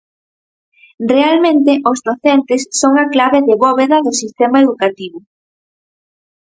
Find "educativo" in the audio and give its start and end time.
4.63-5.19